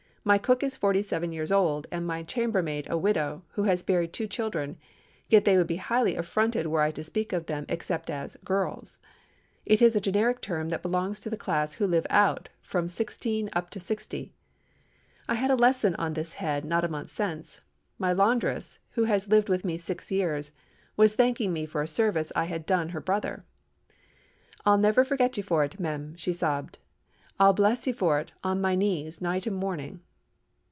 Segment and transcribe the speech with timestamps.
[0.23, 4.13] My cook is forty seven years old, and my chambermaid a widow, who has buried
[4.13, 4.77] two children;
[5.29, 8.99] yet they would be highly affronted were I to speak of them except as 'girls.'
[9.65, 13.49] It is a generic term that belongs to the class 'who live out,' from sixteen
[13.53, 14.31] up to sixty.
[15.27, 17.59] I had a lesson on this head not a month since.
[17.97, 20.51] My laundress, who has lived with me six years,
[20.95, 23.43] was thanking me for a service I had done her brother.
[24.67, 26.77] "'I'll never forget you for it, mem,' she sobbed.
[27.39, 29.99] 'I'll bless you for it, on me knees, night and morning.